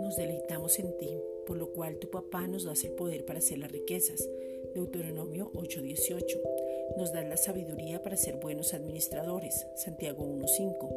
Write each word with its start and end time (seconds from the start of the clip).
Nos 0.00 0.16
deleitamos 0.16 0.78
en 0.78 0.96
ti, 0.98 1.18
por 1.46 1.56
lo 1.56 1.72
cual 1.72 1.98
tu 1.98 2.10
papá 2.10 2.46
nos 2.46 2.64
das 2.64 2.84
el 2.84 2.92
poder 2.92 3.24
para 3.24 3.38
hacer 3.38 3.58
las 3.58 3.72
riquezas. 3.72 4.28
Deuteronomio 4.74 5.50
8:18. 5.54 6.40
Nos 6.96 7.12
das 7.12 7.26
la 7.26 7.36
sabiduría 7.36 8.02
para 8.02 8.16
ser 8.16 8.36
buenos 8.36 8.74
administradores. 8.74 9.66
Santiago 9.76 10.24
1:5. 10.24 10.90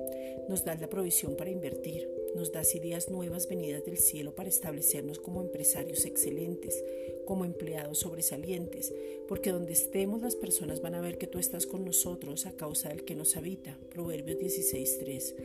Nos 0.49 0.65
das 0.65 0.81
la 0.81 0.89
provisión 0.89 1.35
para 1.37 1.49
invertir. 1.49 2.22
Nos 2.35 2.51
das 2.51 2.73
ideas 2.75 3.09
nuevas 3.09 3.47
venidas 3.47 3.85
del 3.85 3.97
cielo 3.97 4.33
para 4.33 4.49
establecernos 4.49 5.19
como 5.19 5.41
empresarios 5.41 6.05
excelentes, 6.05 6.83
como 7.25 7.45
empleados 7.45 7.99
sobresalientes, 7.99 8.93
porque 9.27 9.51
donde 9.51 9.73
estemos 9.73 10.21
las 10.21 10.35
personas 10.35 10.81
van 10.81 10.95
a 10.95 11.01
ver 11.01 11.17
que 11.17 11.27
tú 11.27 11.39
estás 11.39 11.67
con 11.67 11.85
nosotros 11.85 12.45
a 12.45 12.53
causa 12.53 12.89
del 12.89 13.05
que 13.05 13.15
nos 13.15 13.37
habita. 13.37 13.77
Proverbios 13.91 14.39
16:3. 14.39 15.35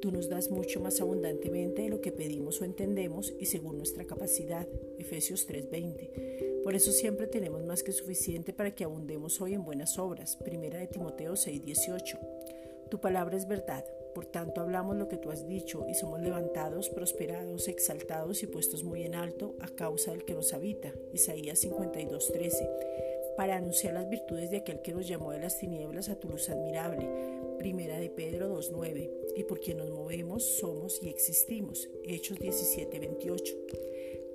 Tú 0.00 0.10
nos 0.10 0.30
das 0.30 0.50
mucho 0.50 0.80
más 0.80 1.02
abundantemente 1.02 1.82
de 1.82 1.90
lo 1.90 2.00
que 2.00 2.10
pedimos 2.10 2.60
o 2.60 2.64
entendemos 2.64 3.34
y 3.38 3.46
según 3.46 3.76
nuestra 3.76 4.06
capacidad. 4.06 4.66
Efesios 4.98 5.46
3:20. 5.46 6.60
Por 6.64 6.74
eso 6.74 6.90
siempre 6.90 7.26
tenemos 7.26 7.64
más 7.64 7.82
que 7.82 7.92
suficiente 7.92 8.52
para 8.54 8.74
que 8.74 8.84
abundemos 8.84 9.40
hoy 9.42 9.54
en 9.54 9.64
buenas 9.64 9.98
obras. 9.98 10.36
Primera 10.36 10.78
de 10.78 10.86
Timoteo 10.86 11.36
6:18. 11.36 12.18
Tu 12.90 12.98
palabra 12.98 13.36
es 13.36 13.46
verdad, 13.46 13.84
por 14.14 14.26
tanto 14.26 14.60
hablamos 14.60 14.96
lo 14.96 15.08
que 15.08 15.16
tú 15.16 15.30
has 15.30 15.46
dicho 15.46 15.86
y 15.88 15.94
somos 15.94 16.20
levantados, 16.20 16.88
prosperados, 16.90 17.68
exaltados 17.68 18.42
y 18.42 18.46
puestos 18.46 18.84
muy 18.84 19.04
en 19.04 19.14
alto 19.14 19.54
a 19.60 19.68
causa 19.68 20.10
del 20.10 20.24
que 20.24 20.34
nos 20.34 20.52
habita. 20.52 20.92
Isaías 21.12 21.60
52:13. 21.64 22.68
Para 23.36 23.56
anunciar 23.56 23.94
las 23.94 24.08
virtudes 24.08 24.50
de 24.50 24.58
aquel 24.58 24.82
que 24.82 24.92
nos 24.92 25.06
llamó 25.06 25.32
de 25.32 25.40
las 25.40 25.58
tinieblas 25.58 26.08
a 26.08 26.16
tu 26.16 26.28
luz 26.28 26.50
admirable. 26.50 27.08
Primera 27.58 27.98
de 27.98 28.10
Pedro 28.10 28.48
2:9. 28.48 29.10
Y 29.36 29.44
por 29.44 29.60
quien 29.60 29.78
nos 29.78 29.90
movemos, 29.90 30.44
somos 30.44 31.00
y 31.02 31.08
existimos. 31.08 31.88
Hechos 32.04 32.38
17:28. 32.38 33.56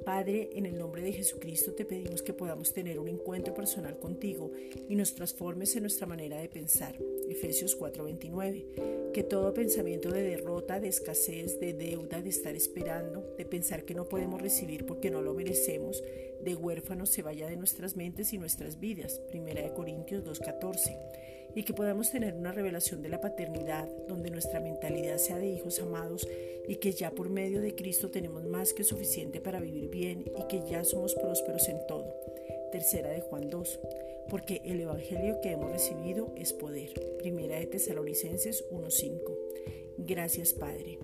Padre, 0.05 0.51
en 0.53 0.67
el 0.67 0.77
nombre 0.77 1.01
de 1.01 1.13
Jesucristo 1.13 1.73
te 1.73 1.83
pedimos 1.83 2.21
que 2.21 2.33
podamos 2.33 2.71
tener 2.73 2.99
un 2.99 3.07
encuentro 3.07 3.55
personal 3.55 3.97
contigo 3.97 4.51
y 4.87 4.95
nos 4.95 5.15
transformes 5.15 5.75
en 5.75 5.81
nuestra 5.81 6.05
manera 6.05 6.37
de 6.37 6.47
pensar. 6.47 6.95
Efesios 7.29 7.75
4:29. 7.75 9.11
Que 9.13 9.23
todo 9.23 9.53
pensamiento 9.53 10.11
de 10.11 10.23
derrota, 10.23 10.79
de 10.79 10.89
escasez, 10.89 11.59
de 11.59 11.73
deuda, 11.73 12.21
de 12.21 12.29
estar 12.29 12.55
esperando, 12.55 13.35
de 13.37 13.45
pensar 13.45 13.85
que 13.85 13.93
no 13.93 14.09
podemos 14.09 14.41
recibir 14.41 14.85
porque 14.85 15.09
no 15.09 15.21
lo 15.21 15.33
merecemos, 15.33 16.03
de 16.41 16.55
huérfanos 16.55 17.09
se 17.09 17.21
vaya 17.21 17.47
de 17.47 17.55
nuestras 17.55 17.95
mentes 17.95 18.33
y 18.33 18.37
nuestras 18.37 18.79
vidas. 18.79 19.19
Primera 19.29 19.61
de 19.61 19.73
Corintios 19.73 20.23
2:14 20.23 20.97
y 21.55 21.63
que 21.63 21.73
podamos 21.73 22.11
tener 22.11 22.35
una 22.35 22.51
revelación 22.51 23.01
de 23.01 23.09
la 23.09 23.21
paternidad 23.21 23.87
donde 24.07 24.29
nuestra 24.29 24.59
mentalidad 24.59 25.17
sea 25.17 25.37
de 25.37 25.47
hijos 25.47 25.79
amados 25.79 26.27
y 26.67 26.75
que 26.75 26.91
ya 26.91 27.11
por 27.11 27.29
medio 27.29 27.61
de 27.61 27.75
Cristo 27.75 28.11
tenemos 28.11 28.43
más 28.43 28.73
que 28.73 28.83
suficiente 28.83 29.39
para 29.39 29.61
vivir 29.61 29.89
bien 29.89 30.25
y 30.37 30.47
que 30.47 30.61
ya 30.69 30.83
somos 30.83 31.15
prósperos 31.15 31.67
en 31.69 31.79
todo. 31.87 32.13
Tercera 32.71 33.09
de 33.09 33.21
Juan 33.21 33.49
2, 33.49 33.79
porque 34.29 34.61
el 34.65 34.81
Evangelio 34.81 35.39
que 35.41 35.51
hemos 35.51 35.71
recibido 35.71 36.33
es 36.35 36.53
poder. 36.53 36.93
Primera 37.19 37.57
de 37.57 37.67
Tesalonicenses 37.67 38.65
1.5. 38.71 39.37
Gracias 39.97 40.53
Padre. 40.53 40.99